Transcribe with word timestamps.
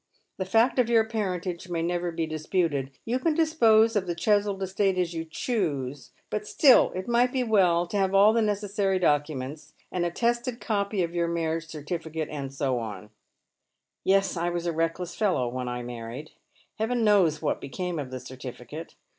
The 0.37 0.45
fact 0.45 0.79
of 0.79 0.89
your 0.89 1.03
parentage 1.03 1.69
may 1.69 1.83
never 1.83 2.11
be 2.11 2.25
disputed. 2.25 2.89
You 3.05 3.19
can 3.19 3.35
dispose 3.35 3.95
of 3.95 4.07
the 4.07 4.15
Cheswold 4.15 4.63
estate 4.63 4.97
as 4.97 5.13
you 5.13 5.25
choose, 5.25 6.09
but 6.31 6.47
still 6.47 6.91
it 6.93 7.05
miglit 7.05 7.31
be 7.31 7.43
well 7.43 7.85
to 7.85 7.97
have 7.97 8.15
all 8.15 8.33
necessary 8.33 8.97
documents— 8.97 9.75
an 9.91 10.03
attested 10.03 10.59
copy 10.59 11.03
of 11.03 11.13
your 11.13 11.27
marriage 11.27 11.67
certificate, 11.67 12.29
and 12.31 12.51
so 12.51 12.79
on."" 12.79 13.11
Yes, 14.03 14.35
I 14.35 14.49
was 14.49 14.65
a 14.65 14.73
reckless 14.73 15.13
fellow 15.15 15.47
when 15.47 15.67
I 15.67 15.83
married. 15.83 16.31
Heaven 16.79 17.03
knows 17.03 17.39
what 17.43 17.61
became 17.61 17.99
of 17.99 18.09
the 18.09 18.19
certificate. 18.19 18.95